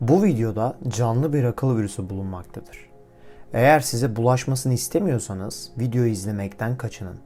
Bu 0.00 0.24
videoda 0.24 0.76
canlı 0.88 1.32
bir 1.32 1.44
akıl 1.44 1.76
virüsü 1.76 2.10
bulunmaktadır. 2.10 2.90
Eğer 3.52 3.80
size 3.80 4.16
bulaşmasını 4.16 4.74
istemiyorsanız 4.74 5.72
videoyu 5.78 6.10
izlemekten 6.10 6.76
kaçının. 6.76 7.16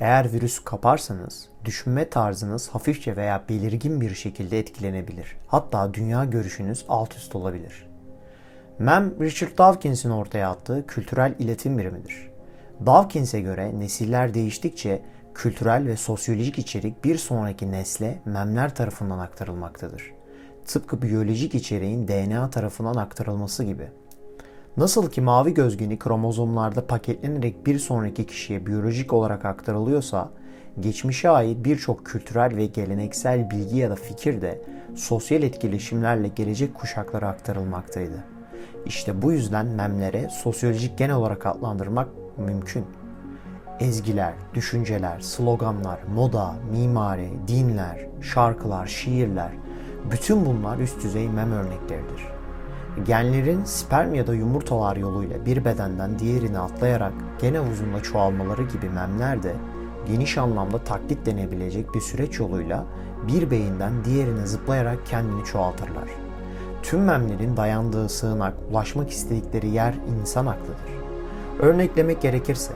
Eğer 0.00 0.32
virüs 0.32 0.58
kaparsanız 0.58 1.48
düşünme 1.64 2.10
tarzınız 2.10 2.68
hafifçe 2.68 3.16
veya 3.16 3.44
belirgin 3.48 4.00
bir 4.00 4.14
şekilde 4.14 4.58
etkilenebilir. 4.58 5.36
Hatta 5.46 5.94
dünya 5.94 6.24
görüşünüz 6.24 6.84
alt 6.88 7.16
üst 7.16 7.36
olabilir. 7.36 7.86
MEM, 8.78 9.14
Richard 9.20 9.58
Dawkins'in 9.58 10.10
ortaya 10.10 10.50
attığı 10.50 10.86
kültürel 10.86 11.34
iletim 11.38 11.78
birimidir. 11.78 12.30
Dawkins'e 12.86 13.40
göre 13.40 13.80
nesiller 13.80 14.34
değiştikçe 14.34 15.02
kültürel 15.34 15.86
ve 15.86 15.96
sosyolojik 15.96 16.58
içerik 16.58 17.04
bir 17.04 17.16
sonraki 17.16 17.72
nesle 17.72 18.22
memler 18.24 18.74
tarafından 18.74 19.18
aktarılmaktadır. 19.18 20.19
Tıpkı 20.72 21.02
biyolojik 21.02 21.54
içeriğin 21.54 22.08
DNA 22.08 22.50
tarafından 22.50 22.94
aktarılması 22.94 23.64
gibi. 23.64 23.88
Nasıl 24.76 25.10
ki 25.10 25.20
mavi 25.20 25.54
göz 25.54 25.76
geni 25.76 25.98
kromozomlarda 25.98 26.86
paketlenerek 26.86 27.66
bir 27.66 27.78
sonraki 27.78 28.26
kişiye 28.26 28.66
biyolojik 28.66 29.12
olarak 29.12 29.44
aktarılıyorsa, 29.44 30.30
geçmişe 30.80 31.30
ait 31.30 31.64
birçok 31.64 32.06
kültürel 32.06 32.56
ve 32.56 32.66
geleneksel 32.66 33.50
bilgi 33.50 33.76
ya 33.76 33.90
da 33.90 33.94
fikir 33.94 34.42
de 34.42 34.62
sosyal 34.96 35.42
etkileşimlerle 35.42 36.28
gelecek 36.28 36.74
kuşaklara 36.74 37.28
aktarılmaktaydı. 37.28 38.24
İşte 38.86 39.22
bu 39.22 39.32
yüzden 39.32 39.66
memlere 39.66 40.28
sosyolojik 40.28 40.98
gen 40.98 41.10
olarak 41.10 41.46
adlandırmak 41.46 42.08
mümkün. 42.38 42.84
Ezgiler, 43.80 44.34
düşünceler, 44.54 45.20
sloganlar, 45.20 45.98
moda, 46.14 46.54
mimari, 46.72 47.30
dinler, 47.48 48.06
şarkılar, 48.20 48.86
şiirler, 48.86 49.50
bütün 50.10 50.46
bunlar 50.46 50.78
üst 50.78 51.04
düzey 51.04 51.28
mem 51.28 51.52
örnekleridir. 51.52 52.28
Genlerin 53.06 53.64
sperm 53.64 54.14
ya 54.14 54.26
da 54.26 54.34
yumurtalar 54.34 54.96
yoluyla 54.96 55.46
bir 55.46 55.64
bedenden 55.64 56.18
diğerine 56.18 56.58
atlayarak 56.58 57.12
gene 57.40 57.58
havuzunda 57.58 58.02
çoğalmaları 58.02 58.62
gibi 58.62 58.88
memler 58.88 59.42
de 59.42 59.54
geniş 60.08 60.38
anlamda 60.38 60.78
taklit 60.78 61.26
denebilecek 61.26 61.94
bir 61.94 62.00
süreç 62.00 62.38
yoluyla 62.38 62.84
bir 63.28 63.50
beyinden 63.50 64.04
diğerine 64.04 64.46
zıplayarak 64.46 65.06
kendini 65.06 65.44
çoğaltırlar. 65.44 66.08
Tüm 66.82 67.04
memlerin 67.04 67.56
dayandığı 67.56 68.08
sığınak, 68.08 68.54
ulaşmak 68.70 69.10
istedikleri 69.10 69.68
yer 69.68 69.94
insan 70.20 70.46
aklıdır. 70.46 70.90
Örneklemek 71.58 72.22
gerekirse, 72.22 72.72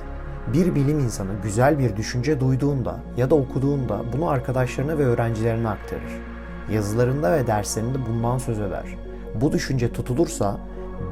bir 0.53 0.75
bilim 0.75 0.99
insanı 0.99 1.31
güzel 1.43 1.79
bir 1.79 1.97
düşünce 1.97 2.41
duyduğunda 2.41 2.97
ya 3.17 3.31
da 3.31 3.35
okuduğunda 3.35 4.01
bunu 4.13 4.29
arkadaşlarına 4.29 4.99
ve 4.99 5.05
öğrencilerine 5.05 5.69
aktarır. 5.69 6.34
Yazılarında 6.71 7.33
ve 7.33 7.47
derslerinde 7.47 7.99
bundan 8.09 8.39
söz 8.39 8.61
eder. 8.61 8.85
Bu 9.35 9.53
düşünce 9.53 9.93
tutulursa 9.93 10.61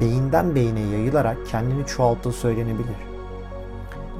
beyinden 0.01 0.55
beyine 0.55 0.79
yayılarak 0.79 1.37
kendini 1.51 1.85
çoğalttığı 1.85 2.31
söylenebilir. 2.31 2.97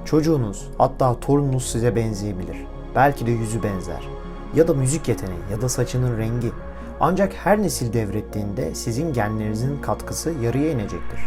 Çocuğunuz 0.05 0.69
hatta 0.77 1.19
torununuz 1.19 1.65
size 1.65 1.95
benzeyebilir. 1.95 2.57
Belki 2.95 3.25
de 3.25 3.31
yüzü 3.31 3.63
benzer. 3.63 4.09
Ya 4.55 4.67
da 4.67 4.73
müzik 4.73 5.07
yeteneği 5.07 5.39
ya 5.51 5.61
da 5.61 5.69
saçının 5.69 6.17
rengi. 6.17 6.51
Ancak 6.99 7.33
her 7.33 7.61
nesil 7.61 7.93
devrettiğinde 7.93 8.75
sizin 8.75 9.13
genlerinizin 9.13 9.81
katkısı 9.81 10.31
yarıya 10.41 10.71
inecektir. 10.71 11.19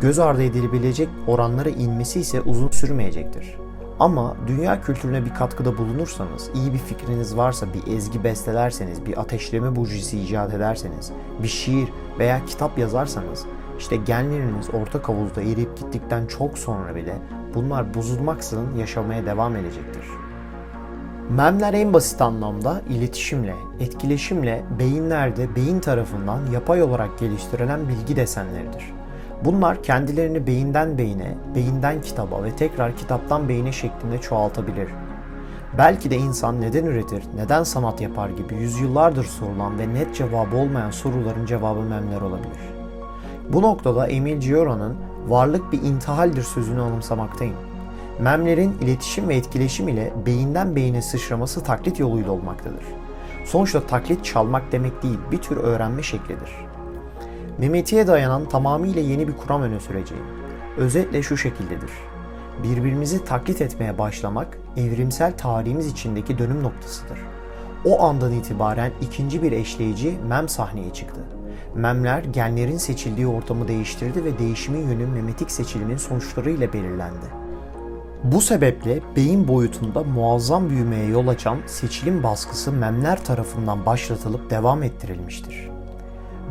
Göz 0.00 0.18
ardı 0.18 0.42
edilebilecek 0.42 1.08
oranlara 1.26 1.68
inmesi 1.68 2.20
ise 2.20 2.40
uzun 2.40 2.70
sürmeyecektir. 2.70 3.56
Ama 4.02 4.36
dünya 4.46 4.80
kültürüne 4.80 5.24
bir 5.24 5.34
katkıda 5.34 5.78
bulunursanız, 5.78 6.50
iyi 6.54 6.72
bir 6.72 6.78
fikriniz 6.78 7.36
varsa, 7.36 7.66
bir 7.74 7.96
ezgi 7.96 8.24
bestelerseniz, 8.24 9.06
bir 9.06 9.20
ateşleme 9.20 9.76
bujisi 9.76 10.20
icat 10.20 10.54
ederseniz, 10.54 11.12
bir 11.42 11.48
şiir 11.48 11.88
veya 12.18 12.44
kitap 12.44 12.78
yazarsanız, 12.78 13.44
işte 13.78 13.96
genleriniz 13.96 14.74
orta 14.74 15.08
havuzda 15.08 15.42
eriyip 15.42 15.76
gittikten 15.76 16.26
çok 16.26 16.58
sonra 16.58 16.94
bile 16.94 17.18
bunlar 17.54 17.94
bozulmaksızın 17.94 18.76
yaşamaya 18.76 19.26
devam 19.26 19.56
edecektir. 19.56 20.04
Memler 21.30 21.74
en 21.74 21.92
basit 21.92 22.22
anlamda 22.22 22.82
iletişimle, 22.88 23.54
etkileşimle 23.80 24.64
beyinlerde 24.78 25.56
beyin 25.56 25.80
tarafından 25.80 26.40
yapay 26.52 26.82
olarak 26.82 27.18
geliştirilen 27.18 27.88
bilgi 27.88 28.16
desenleridir. 28.16 29.01
Bunlar 29.44 29.82
kendilerini 29.82 30.46
beyinden 30.46 30.98
beyine, 30.98 31.34
beyinden 31.54 32.00
kitaba 32.00 32.44
ve 32.44 32.56
tekrar 32.56 32.96
kitaptan 32.96 33.48
beyine 33.48 33.72
şeklinde 33.72 34.18
çoğaltabilir. 34.18 34.88
Belki 35.78 36.10
de 36.10 36.16
insan 36.16 36.60
neden 36.60 36.84
üretir, 36.84 37.22
neden 37.36 37.62
sanat 37.62 38.00
yapar 38.00 38.30
gibi 38.30 38.54
yüzyıllardır 38.54 39.24
sorulan 39.24 39.78
ve 39.78 39.94
net 39.94 40.14
cevabı 40.14 40.56
olmayan 40.56 40.90
soruların 40.90 41.46
cevabı 41.46 41.80
memler 41.80 42.20
olabilir. 42.20 42.60
Bu 43.52 43.62
noktada 43.62 44.06
Emil 44.06 44.40
Cioran'ın 44.40 44.96
varlık 45.28 45.72
bir 45.72 45.82
intihaldir 45.82 46.42
sözünü 46.42 46.80
anımsamaktayım. 46.80 47.56
Memlerin 48.20 48.78
iletişim 48.80 49.28
ve 49.28 49.36
etkileşim 49.36 49.88
ile 49.88 50.12
beyinden 50.26 50.76
beyine 50.76 51.02
sıçraması 51.02 51.64
taklit 51.64 52.00
yoluyla 52.00 52.32
olmaktadır. 52.32 52.84
Sonuçta 53.44 53.86
taklit 53.86 54.24
çalmak 54.24 54.72
demek 54.72 55.02
değil, 55.02 55.18
bir 55.30 55.38
tür 55.38 55.56
öğrenme 55.56 56.02
şeklidir. 56.02 56.71
Mimetiğe 57.62 58.06
dayanan 58.06 58.48
tamamıyla 58.48 59.02
yeni 59.02 59.28
bir 59.28 59.32
kuram 59.36 59.62
öne 59.62 59.80
süreceğim. 59.80 60.24
Özetle 60.76 61.22
şu 61.22 61.36
şekildedir. 61.36 61.90
Birbirimizi 62.62 63.24
taklit 63.24 63.60
etmeye 63.60 63.98
başlamak 63.98 64.58
evrimsel 64.76 65.36
tarihimiz 65.36 65.86
içindeki 65.86 66.38
dönüm 66.38 66.62
noktasıdır. 66.62 67.18
O 67.84 68.02
andan 68.02 68.32
itibaren 68.32 68.92
ikinci 69.00 69.42
bir 69.42 69.52
eşleyici 69.52 70.18
mem 70.28 70.48
sahneye 70.48 70.92
çıktı. 70.92 71.20
Memler 71.74 72.24
genlerin 72.24 72.76
seçildiği 72.76 73.26
ortamı 73.26 73.68
değiştirdi 73.68 74.24
ve 74.24 74.38
değişimin 74.38 74.88
yönü 74.88 75.06
memetik 75.06 75.50
seçilimin 75.50 75.96
sonuçlarıyla 75.96 76.72
belirlendi. 76.72 77.26
Bu 78.24 78.40
sebeple 78.40 79.00
beyin 79.16 79.48
boyutunda 79.48 80.02
muazzam 80.02 80.70
büyümeye 80.70 81.06
yol 81.06 81.28
açan 81.28 81.58
seçilim 81.66 82.22
baskısı 82.22 82.72
memler 82.72 83.24
tarafından 83.24 83.86
başlatılıp 83.86 84.50
devam 84.50 84.82
ettirilmiştir. 84.82 85.71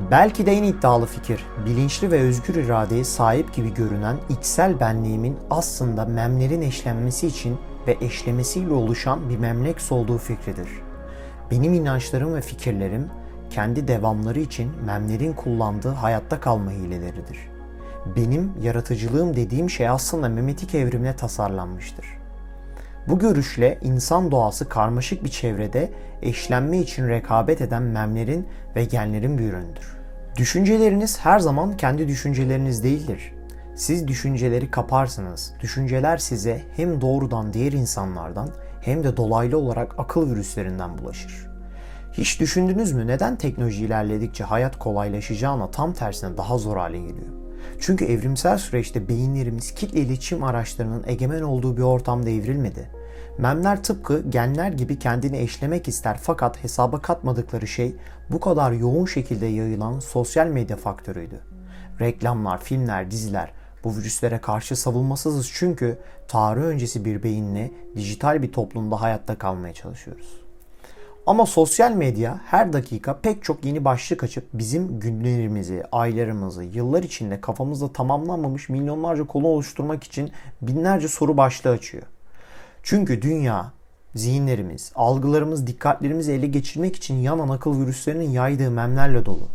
Belki 0.10 0.46
de 0.46 0.52
en 0.52 0.64
iddialı 0.64 1.06
fikir, 1.06 1.46
bilinçli 1.66 2.12
ve 2.12 2.22
özgür 2.22 2.56
iradeye 2.56 3.04
sahip 3.04 3.54
gibi 3.54 3.74
görünen 3.74 4.18
içsel 4.30 4.80
benliğimin 4.80 5.38
aslında 5.50 6.06
memlerin 6.06 6.62
eşlenmesi 6.62 7.28
için 7.28 7.58
ve 7.88 7.98
eşlemesiyle 8.02 8.74
oluşan 8.74 9.30
bir 9.30 9.38
memleks 9.38 9.92
olduğu 9.92 10.18
fikridir. 10.18 10.70
Benim 11.52 11.74
inançlarım 11.74 12.34
ve 12.34 12.42
fikirlerim 12.42 13.10
kendi 13.50 13.88
devamları 13.88 14.40
için 14.40 14.72
memlerin 14.86 15.34
kullandığı 15.34 15.92
hayatta 15.92 16.40
kalma 16.40 16.72
hileleridir. 16.72 17.40
Benim 18.16 18.52
yaratıcılığım 18.62 19.36
dediğim 19.36 19.70
şey 19.70 19.90
aslında 19.90 20.30
memetik 20.30 20.76
evrimle 20.76 21.16
tasarlanmıştır. 21.16 22.21
Bu 23.08 23.20
görüşle 23.20 23.80
insan 23.82 24.32
doğası 24.32 24.70
karmaşık 24.70 25.24
bir 25.24 25.30
çevrede 25.30 25.92
eşlenme 26.22 26.78
için 26.78 27.08
rekabet 27.08 27.62
eden 27.62 27.84
memlerin 27.84 28.48
ve 28.76 28.86
genlerin 28.86 29.38
bir 29.38 29.44
ürünüdür. 29.44 29.98
Düşünceleriniz 30.38 31.20
her 31.20 31.40
zaman 31.40 31.78
kendi 31.78 32.08
düşünceleriniz 32.08 32.84
değildir. 32.84 33.34
Siz 33.76 34.08
düşünceleri 34.08 34.72
kaparsınız. 34.72 35.54
Düşünceler 35.62 36.18
size 36.18 36.62
hem 36.76 37.02
doğrudan 37.02 37.54
diğer 37.54 37.72
insanlardan 37.72 38.50
hem 38.82 39.04
de 39.04 39.18
dolaylı 39.18 39.58
olarak 39.58 40.00
akıl 40.00 40.32
virüslerinden 40.32 40.98
bulaşır. 40.98 41.48
Hiç 42.14 42.40
düşündünüz 42.40 42.92
mü 42.92 43.08
neden 43.08 43.36
teknoloji 43.36 43.86
ilerledikçe 43.86 44.44
hayat 44.44 44.80
kolaylaşacağına 44.80 45.72
tam 45.72 45.94
tersine 45.94 46.38
daha 46.38 46.58
zor 46.58 46.78
hale 46.78 47.00
geliyor? 47.00 47.41
Çünkü 47.80 48.06
evrimsel 48.06 48.58
süreçte 48.58 49.08
beyinlerimiz 49.08 49.72
kitle 49.72 50.00
iletişim 50.00 50.44
araçlarının 50.44 51.04
egemen 51.08 51.42
olduğu 51.42 51.78
bir 51.78 51.82
ortamda 51.82 52.30
evrilmedi. 52.30 52.90
Memler 53.38 53.84
tıpkı 53.84 54.24
genler 54.30 54.72
gibi 54.72 55.00
kendini 55.00 55.38
eşlemek 55.38 55.88
ister 55.88 56.18
fakat 56.22 56.64
hesaba 56.64 57.02
katmadıkları 57.02 57.68
şey 57.68 57.96
bu 58.30 58.40
kadar 58.40 58.72
yoğun 58.72 59.06
şekilde 59.06 59.46
yayılan 59.46 60.00
sosyal 60.00 60.48
medya 60.48 60.78
faktörüydü. 60.78 61.40
Reklamlar, 62.00 62.64
filmler, 62.64 63.12
diziler 63.12 63.52
bu 63.84 63.98
virüslere 63.98 64.38
karşı 64.38 64.76
savunmasızız 64.76 65.52
çünkü 65.54 65.98
tarih 66.28 66.62
öncesi 66.62 67.06
bir 67.06 67.24
beyinle 67.24 67.72
dijital 67.96 68.42
bir 68.42 68.52
toplumda 68.52 69.02
hayatta 69.02 69.38
kalmaya 69.38 69.74
çalışıyoruz. 69.74 70.41
Ama 71.32 71.46
sosyal 71.46 71.92
medya 71.92 72.40
her 72.46 72.74
dakika 72.74 73.18
pek 73.18 73.44
çok 73.44 73.66
yeni 73.66 73.86
başlık 73.86 74.24
açıp 74.24 74.44
bizim 74.54 75.00
günlerimizi, 75.00 75.84
aylarımızı, 75.92 76.64
yıllar 76.64 77.04
içinde 77.04 77.42
kafamızda 77.42 77.94
tamamlanmamış 77.94 78.70
milyonlarca 78.70 79.24
konu 79.24 79.48
oluşturmak 79.48 80.04
için 80.04 80.32
binlerce 80.62 81.08
soru 81.08 81.38
başlığı 81.38 81.70
açıyor. 81.70 82.04
Çünkü 82.84 83.22
dünya, 83.22 83.72
zihinlerimiz, 84.16 84.92
algılarımız, 84.96 85.68
dikkatlerimizi 85.68 86.32
ele 86.32 86.48
geçirmek 86.48 86.96
için 86.96 87.16
yanan 87.16 87.50
akıl 87.50 87.82
virüslerinin 87.82 88.30
yaydığı 88.30 88.72
memlerle 88.72 89.26
dolu. 89.26 89.48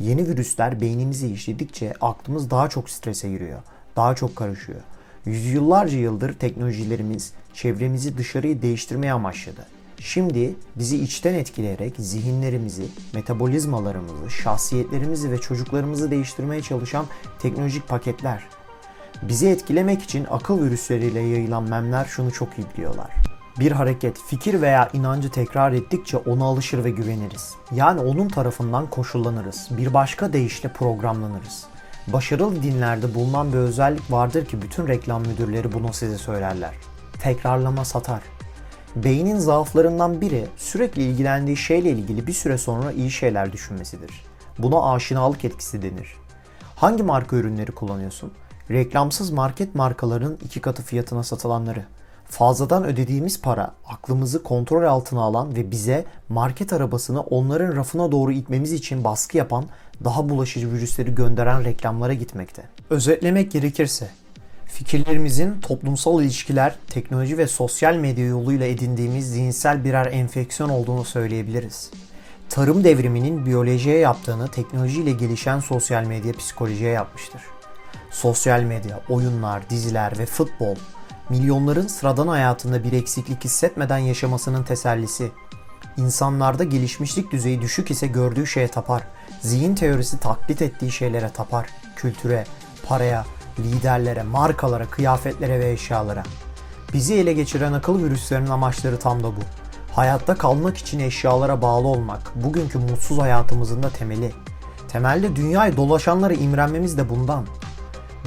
Yeni 0.00 0.28
virüsler 0.28 0.80
beynimizi 0.80 1.32
işledikçe 1.32 1.92
aklımız 2.00 2.50
daha 2.50 2.68
çok 2.68 2.90
strese 2.90 3.30
giriyor, 3.30 3.58
daha 3.96 4.14
çok 4.14 4.36
karışıyor. 4.36 4.80
Yüzyıllarca 5.24 5.98
yıldır 5.98 6.32
teknolojilerimiz 6.32 7.32
çevremizi 7.54 8.18
dışarıyı 8.18 8.62
değiştirmeye 8.62 9.12
amaçladı. 9.12 9.66
Şimdi 10.04 10.54
bizi 10.76 11.02
içten 11.02 11.34
etkileyerek 11.34 11.94
zihinlerimizi, 11.98 12.86
metabolizmalarımızı, 13.14 14.30
şahsiyetlerimizi 14.30 15.30
ve 15.30 15.38
çocuklarımızı 15.38 16.10
değiştirmeye 16.10 16.62
çalışan 16.62 17.06
teknolojik 17.38 17.88
paketler. 17.88 18.42
Bizi 19.22 19.48
etkilemek 19.48 20.02
için 20.02 20.26
akıl 20.30 20.64
virüsleriyle 20.64 21.20
yayılan 21.20 21.62
memler 21.62 22.04
şunu 22.04 22.32
çok 22.32 22.58
iyi 22.58 22.66
biliyorlar. 22.74 23.10
Bir 23.58 23.72
hareket, 23.72 24.18
fikir 24.18 24.62
veya 24.62 24.90
inancı 24.92 25.30
tekrar 25.30 25.72
ettikçe 25.72 26.16
ona 26.16 26.44
alışır 26.44 26.84
ve 26.84 26.90
güveniriz. 26.90 27.54
Yani 27.72 28.00
onun 28.00 28.28
tarafından 28.28 28.90
koşullanırız. 28.90 29.68
Bir 29.70 29.94
başka 29.94 30.32
deyişle 30.32 30.72
programlanırız. 30.72 31.64
Başarılı 32.06 32.62
dinlerde 32.62 33.14
bulunan 33.14 33.52
bir 33.52 33.58
özellik 33.58 34.10
vardır 34.10 34.44
ki 34.44 34.62
bütün 34.62 34.88
reklam 34.88 35.22
müdürleri 35.22 35.72
bunu 35.72 35.92
size 35.92 36.18
söylerler. 36.18 36.74
Tekrarlama 37.20 37.84
satar. 37.84 38.20
Beynin 38.96 39.38
zaaflarından 39.38 40.20
biri 40.20 40.46
sürekli 40.56 41.02
ilgilendiği 41.02 41.56
şeyle 41.56 41.90
ilgili 41.90 42.26
bir 42.26 42.32
süre 42.32 42.58
sonra 42.58 42.92
iyi 42.92 43.10
şeyler 43.10 43.52
düşünmesidir. 43.52 44.10
Buna 44.58 44.92
aşinalık 44.92 45.44
etkisi 45.44 45.82
denir. 45.82 46.16
Hangi 46.76 47.02
marka 47.02 47.36
ürünleri 47.36 47.72
kullanıyorsun? 47.72 48.32
Reklamsız 48.70 49.30
market 49.30 49.74
markaların 49.74 50.38
iki 50.44 50.60
katı 50.60 50.82
fiyatına 50.82 51.22
satılanları. 51.22 51.84
Fazladan 52.24 52.84
ödediğimiz 52.84 53.40
para 53.40 53.74
aklımızı 53.86 54.42
kontrol 54.42 54.84
altına 54.84 55.20
alan 55.20 55.56
ve 55.56 55.70
bize 55.70 56.04
market 56.28 56.72
arabasını 56.72 57.20
onların 57.20 57.76
rafına 57.76 58.12
doğru 58.12 58.32
itmemiz 58.32 58.72
için 58.72 59.04
baskı 59.04 59.36
yapan 59.36 59.64
daha 60.04 60.28
bulaşıcı 60.28 60.72
virüsleri 60.72 61.14
gönderen 61.14 61.64
reklamlara 61.64 62.14
gitmekte. 62.14 62.62
Özetlemek 62.90 63.52
gerekirse 63.52 64.08
fikirlerimizin 64.74 65.60
toplumsal 65.60 66.22
ilişkiler, 66.22 66.74
teknoloji 66.90 67.38
ve 67.38 67.46
sosyal 67.46 67.94
medya 67.94 68.26
yoluyla 68.26 68.66
edindiğimiz 68.66 69.30
zihinsel 69.30 69.84
birer 69.84 70.06
enfeksiyon 70.06 70.68
olduğunu 70.68 71.04
söyleyebiliriz. 71.04 71.90
Tarım 72.48 72.84
devriminin 72.84 73.46
biyolojiye 73.46 73.98
yaptığını 73.98 74.48
teknolojiyle 74.48 75.10
gelişen 75.10 75.60
sosyal 75.60 76.04
medya 76.04 76.32
psikolojiye 76.32 76.90
yapmıştır. 76.90 77.42
Sosyal 78.10 78.62
medya, 78.62 79.00
oyunlar, 79.08 79.70
diziler 79.70 80.18
ve 80.18 80.26
futbol 80.26 80.76
milyonların 81.28 81.86
sıradan 81.86 82.28
hayatında 82.28 82.84
bir 82.84 82.92
eksiklik 82.92 83.44
hissetmeden 83.44 83.98
yaşamasının 83.98 84.62
tesellisi. 84.62 85.30
İnsanlarda 85.96 86.64
gelişmişlik 86.64 87.32
düzeyi 87.32 87.62
düşük 87.62 87.90
ise 87.90 88.06
gördüğü 88.06 88.46
şeye 88.46 88.68
tapar. 88.68 89.02
Zihin 89.40 89.74
teorisi 89.74 90.18
taklit 90.18 90.62
ettiği 90.62 90.92
şeylere 90.92 91.28
tapar. 91.28 91.66
Kültüre, 91.96 92.44
paraya, 92.86 93.24
liderlere, 93.58 94.22
markalara, 94.22 94.86
kıyafetlere 94.86 95.60
ve 95.60 95.72
eşyalara. 95.72 96.22
Bizi 96.92 97.14
ele 97.14 97.32
geçiren 97.32 97.72
akıl 97.72 98.04
virüslerinin 98.04 98.50
amaçları 98.50 98.98
tam 98.98 99.22
da 99.22 99.26
bu. 99.26 99.40
Hayatta 99.92 100.34
kalmak 100.34 100.76
için 100.76 101.00
eşyalara 101.00 101.62
bağlı 101.62 101.88
olmak, 101.88 102.44
bugünkü 102.44 102.78
mutsuz 102.78 103.18
hayatımızın 103.18 103.82
da 103.82 103.90
temeli. 103.90 104.32
Temelde 104.88 105.36
dünyayı 105.36 105.76
dolaşanlara 105.76 106.34
imrenmemiz 106.34 106.98
de 106.98 107.08
bundan. 107.08 107.46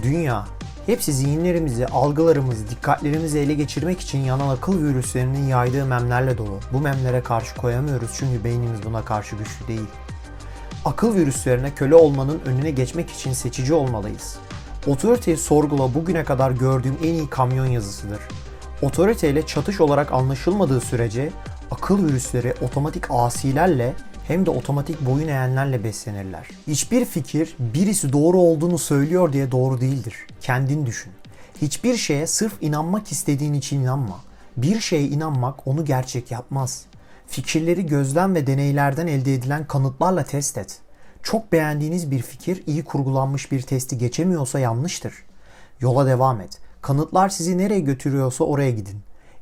Dünya, 0.03 0.45
hepsi 0.85 1.13
zihinlerimizi, 1.13 1.87
algılarımızı, 1.87 2.69
dikkatlerimizi 2.69 3.39
ele 3.39 3.53
geçirmek 3.53 3.99
için 3.99 4.19
yanan 4.19 4.49
akıl 4.49 4.83
virüslerinin 4.83 5.47
yaydığı 5.47 5.85
memlerle 5.85 6.37
dolu. 6.37 6.59
Bu 6.73 6.79
memlere 6.81 7.21
karşı 7.21 7.55
koyamıyoruz 7.55 8.11
çünkü 8.19 8.43
beynimiz 8.43 8.85
buna 8.85 9.05
karşı 9.05 9.35
güçlü 9.35 9.67
değil. 9.67 9.87
Akıl 10.85 11.15
virüslerine 11.15 11.71
köle 11.75 11.95
olmanın 11.95 12.41
önüne 12.45 12.71
geçmek 12.71 13.09
için 13.09 13.33
seçici 13.33 13.73
olmalıyız. 13.73 14.37
Otoriteyi 14.87 15.37
sorgula 15.37 15.93
bugüne 15.93 16.23
kadar 16.23 16.51
gördüğüm 16.51 16.97
en 17.03 17.13
iyi 17.13 17.29
kamyon 17.29 17.65
yazısıdır. 17.65 18.19
Otoriteyle 18.81 19.45
çatış 19.45 19.81
olarak 19.81 20.13
anlaşılmadığı 20.13 20.81
sürece 20.81 21.31
akıl 21.71 22.07
virüsleri 22.07 22.53
otomatik 22.61 23.03
asilerle 23.09 23.93
hem 24.27 24.45
de 24.45 24.49
otomatik 24.49 25.01
boyun 25.01 25.27
eğenlerle 25.27 25.83
beslenirler. 25.83 26.47
Hiçbir 26.67 27.05
fikir 27.05 27.55
birisi 27.59 28.13
doğru 28.13 28.39
olduğunu 28.39 28.77
söylüyor 28.77 29.33
diye 29.33 29.51
doğru 29.51 29.81
değildir. 29.81 30.15
Kendin 30.41 30.85
düşün. 30.85 31.11
Hiçbir 31.61 31.97
şeye 31.97 32.27
sırf 32.27 32.53
inanmak 32.61 33.11
istediğin 33.11 33.53
için 33.53 33.81
inanma. 33.81 34.19
Bir 34.57 34.79
şeye 34.79 35.07
inanmak 35.07 35.67
onu 35.67 35.85
gerçek 35.85 36.31
yapmaz. 36.31 36.85
Fikirleri 37.27 37.85
gözlem 37.85 38.35
ve 38.35 38.47
deneylerden 38.47 39.07
elde 39.07 39.33
edilen 39.33 39.67
kanıtlarla 39.67 40.23
test 40.23 40.57
et. 40.57 40.79
Çok 41.27 41.51
beğendiğiniz 41.51 42.11
bir 42.11 42.21
fikir 42.21 42.63
iyi 42.67 42.83
kurgulanmış 42.83 43.51
bir 43.51 43.61
testi 43.61 43.97
geçemiyorsa 43.97 44.59
yanlıştır. 44.59 45.13
Yola 45.79 46.05
devam 46.05 46.41
et. 46.41 46.59
Kanıtlar 46.81 47.29
sizi 47.29 47.57
nereye 47.57 47.79
götürüyorsa 47.79 48.43
oraya 48.43 48.71
gidin. 48.71 48.99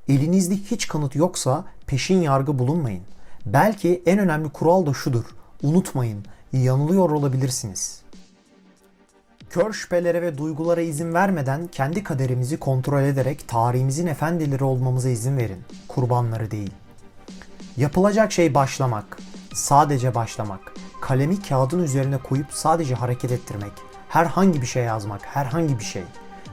Elinizde 0.10 0.56
hiç 0.56 0.88
kanıt 0.88 1.16
yoksa 1.16 1.66
peşin 1.88 2.22
yargı 2.22 2.60
bulunmayın. 2.60 3.04
Belki 3.46 4.04
en 4.06 4.20
önemli 4.20 4.50
kural 4.50 4.86
da 4.86 4.94
şudur. 4.94 5.24
Unutmayın, 5.64 6.26
yanılıyor 6.54 7.10
olabilirsiniz. 7.10 8.02
Kör 9.50 9.74
şüphelere 9.74 10.22
ve 10.22 10.38
duygulara 10.38 10.82
izin 10.82 11.14
vermeden 11.14 11.68
kendi 11.68 12.04
kaderimizi 12.04 12.58
kontrol 12.58 13.04
ederek 13.04 13.48
tarihimizin 13.48 14.08
efendileri 14.08 14.64
olmamıza 14.64 15.10
izin 15.10 15.38
verin. 15.38 15.64
Kurbanları 15.88 16.52
değil. 16.52 16.72
Yapılacak 17.78 18.32
şey 18.32 18.54
başlamak. 18.54 19.18
Sadece 19.54 20.16
başlamak. 20.16 20.75
Kalemi 21.06 21.42
kağıdın 21.42 21.84
üzerine 21.84 22.18
koyup 22.18 22.48
sadece 22.50 22.96
hareket 22.96 23.32
ettirmek. 23.32 23.72
Herhangi 24.10 24.62
bir 24.62 24.68
şey 24.68 24.84
yazmak, 24.84 25.22
herhangi 25.26 25.80
bir 25.80 25.84
şey. 25.84 26.04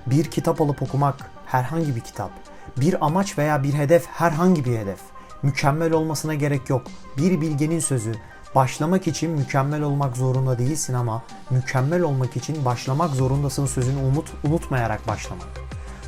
Bir 0.07 0.25
kitap 0.25 0.61
alıp 0.61 0.83
okumak, 0.83 1.31
herhangi 1.47 1.97
bir 1.97 2.01
kitap. 2.01 2.31
Bir 2.77 3.07
amaç 3.07 3.39
veya 3.39 3.63
bir 3.63 3.75
hedef, 3.75 4.07
herhangi 4.07 4.65
bir 4.65 4.79
hedef. 4.79 4.99
Mükemmel 5.43 5.93
olmasına 5.93 6.35
gerek 6.35 6.71
yok. 6.71 6.83
Bir 7.17 7.41
bilgenin 7.41 7.81
sözü. 7.81 8.13
Başlamak 8.55 9.07
için 9.07 9.31
mükemmel 9.31 9.83
olmak 9.83 10.17
zorunda 10.17 10.59
değilsin 10.59 10.95
ama 10.95 11.23
mükemmel 11.51 12.03
olmak 12.03 12.37
için 12.37 12.65
başlamak 12.65 13.11
zorundasın 13.11 13.67
sözünü 13.67 14.01
umut 14.01 14.31
unutmayarak 14.45 15.09
başlamak. 15.09 15.49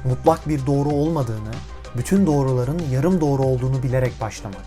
Mutlak 0.05 0.49
bir 0.49 0.67
doğru 0.67 0.89
olmadığını, 0.89 1.53
bütün 1.97 2.27
doğruların 2.27 2.83
yarım 2.91 3.21
doğru 3.21 3.43
olduğunu 3.43 3.83
bilerek 3.83 4.21
başlamak. 4.21 4.65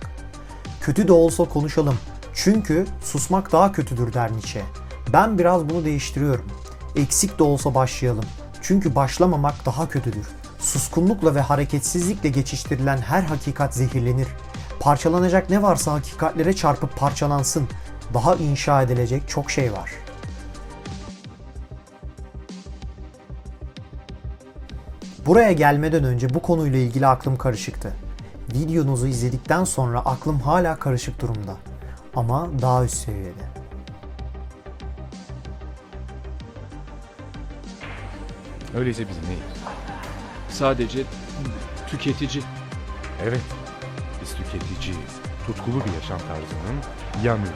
Kötü 0.81 1.07
de 1.07 1.13
olsa 1.13 1.43
konuşalım. 1.43 1.95
Çünkü 2.43 2.85
susmak 3.01 3.51
daha 3.51 3.71
kötüdür 3.71 4.13
der 4.13 4.31
Nietzsche. 4.31 4.61
Ben 5.13 5.37
biraz 5.37 5.69
bunu 5.69 5.85
değiştiriyorum. 5.85 6.45
Eksik 6.95 7.39
de 7.39 7.43
olsa 7.43 7.75
başlayalım. 7.75 8.23
Çünkü 8.61 8.95
başlamamak 8.95 9.65
daha 9.65 9.89
kötüdür. 9.89 10.27
Suskunlukla 10.59 11.35
ve 11.35 11.41
hareketsizlikle 11.41 12.29
geçiştirilen 12.29 12.97
her 12.97 13.23
hakikat 13.23 13.73
zehirlenir. 13.73 14.27
Parçalanacak 14.79 15.49
ne 15.49 15.61
varsa 15.61 15.93
hakikatlere 15.93 16.55
çarpıp 16.55 16.97
parçalansın. 16.97 17.67
Daha 18.13 18.35
inşa 18.35 18.81
edilecek 18.81 19.29
çok 19.29 19.51
şey 19.51 19.73
var. 19.73 19.91
Buraya 25.25 25.51
gelmeden 25.51 26.03
önce 26.03 26.33
bu 26.33 26.41
konuyla 26.41 26.79
ilgili 26.79 27.07
aklım 27.07 27.37
karışıktı. 27.37 27.93
Videonuzu 28.53 29.07
izledikten 29.07 29.63
sonra 29.63 29.99
aklım 29.99 30.39
hala 30.39 30.79
karışık 30.79 31.21
durumda. 31.21 31.57
Ama 32.17 32.61
daha 32.61 32.85
üst 32.85 32.97
seviyede. 32.97 33.43
Öyleyse 38.75 39.09
biz 39.09 39.27
neyiz? 39.27 39.43
Sadece 40.49 41.03
tüketici. 41.87 42.43
Evet, 43.23 43.41
biz 44.21 44.35
tüketiciyiz. 44.35 45.15
Tutkulu 45.47 45.85
bir 45.85 45.93
yaşam 45.93 46.19
tarzının 46.19 46.81
yan 47.23 47.39
ürünü. 47.39 47.51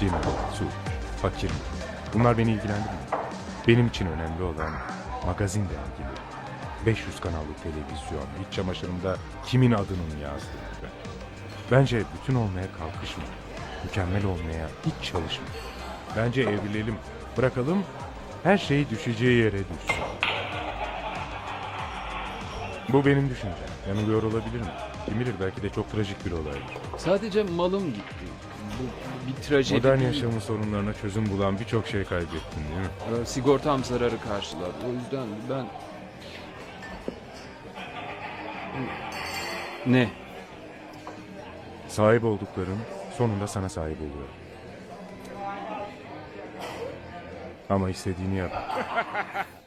Cinayet, 0.00 0.24
suç, 0.54 0.68
fakirlik. 1.22 1.54
Bunlar 2.14 2.38
beni 2.38 2.50
ilgilendirmiyor. 2.50 3.04
Benim 3.68 3.86
için 3.86 4.06
önemli 4.06 4.42
olan 4.42 4.70
magazin 5.26 5.62
dergileri. 5.64 6.24
500 6.86 7.20
kanallı 7.20 7.54
televizyon, 7.62 8.46
iç 8.48 8.54
çamaşırımda 8.54 9.16
kimin 9.46 9.72
adının 9.72 10.18
yazdığı. 10.22 10.93
Bence 11.70 12.02
bütün 12.20 12.34
olmaya 12.34 12.66
kalkışma. 12.78 13.24
Mükemmel 13.84 14.24
olmaya 14.24 14.68
hiç 14.86 15.08
çalışma. 15.12 15.44
Bence 16.16 16.42
evrilelim, 16.42 16.94
bırakalım, 17.36 17.84
her 18.42 18.58
şey 18.58 18.90
düşeceği 18.90 19.38
yere 19.38 19.52
düşsün. 19.58 20.04
Bu 22.88 23.04
benim 23.06 23.30
düşüncem. 23.30 23.54
Yanılıyor 23.88 24.22
olabilirim. 24.22 24.66
Kim 25.06 25.20
bilir 25.20 25.34
belki 25.40 25.62
de 25.62 25.70
çok 25.70 25.92
trajik 25.92 26.26
bir 26.26 26.32
olay. 26.32 26.58
Sadece 26.98 27.42
malım 27.42 27.86
gitti. 27.86 28.24
Bu 28.78 28.82
bir 29.28 29.42
trajedi 29.42 29.78
Modern 29.78 30.00
değil. 30.00 30.14
yaşamın 30.14 30.38
sorunlarına 30.38 30.94
çözüm 30.94 31.30
bulan 31.30 31.58
birçok 31.58 31.86
şey 31.86 32.04
kaybettin 32.04 32.60
değil 32.68 32.80
mi? 32.80 33.20
Ee, 33.22 33.26
Sigortam 33.26 33.84
zararı 33.84 34.20
karşılar. 34.28 34.70
O 34.88 34.92
yüzden 34.92 35.26
ben... 35.50 35.66
Ne? 39.86 40.08
Sahip 41.94 42.24
oldukların 42.24 42.78
sonunda 43.18 43.46
sana 43.46 43.68
sahip 43.68 43.98
oluyor. 44.00 44.28
Ama 47.70 47.90
istediğini 47.90 48.36
yap. 48.36 48.52